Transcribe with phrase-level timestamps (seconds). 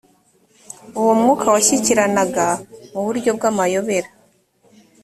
[0.99, 2.47] uwo mwuka washyikiranaga
[2.93, 4.09] mu buryo bw’amayobera